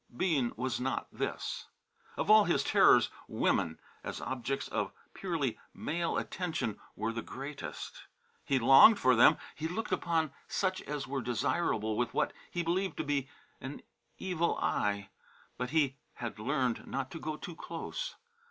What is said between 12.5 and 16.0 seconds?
believed to be an evil eye, but he